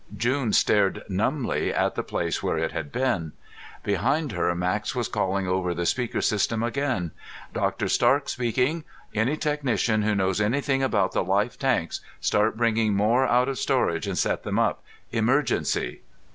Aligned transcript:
June 0.17 0.51
stared 0.51 1.03
numbly 1.09 1.71
at 1.71 1.93
the 1.93 2.01
place 2.01 2.41
where 2.41 2.57
it 2.57 2.71
had 2.71 2.91
been. 2.91 3.33
Behind 3.83 4.31
her, 4.31 4.55
Max 4.55 4.95
was 4.95 5.07
calling 5.07 5.47
over 5.47 5.75
the 5.75 5.85
speaker 5.85 6.21
system 6.23 6.63
again: 6.63 7.11
"Dr. 7.53 7.87
Stark 7.87 8.27
speaking. 8.27 8.83
Any 9.13 9.37
technician 9.37 10.01
who 10.01 10.15
knows 10.15 10.41
anything 10.41 10.81
about 10.81 11.11
the 11.11 11.23
life 11.23 11.59
tanks, 11.59 12.01
start 12.19 12.57
bringing 12.57 12.95
more 12.95 13.27
out 13.27 13.47
of 13.47 13.59
storage 13.59 14.07
and 14.07 14.17
set 14.17 14.41
them 14.41 14.57
up. 14.57 14.83
Emergency." 15.11 16.01